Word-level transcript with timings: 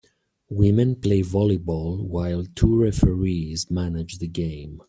Women 0.49 0.95
play 0.95 1.21
volleyball 1.21 2.01
while 2.03 2.43
two 2.55 2.75
referees 2.75 3.69
manage 3.69 4.17
the 4.17 4.27
game. 4.27 4.79